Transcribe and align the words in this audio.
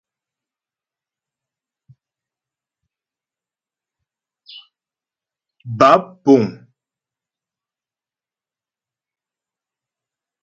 Báp 5.77 6.03
puŋ. 6.23 6.43